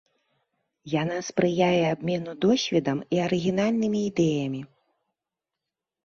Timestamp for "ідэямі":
4.09-4.61